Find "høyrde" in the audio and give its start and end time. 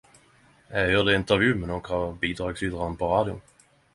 0.93-1.13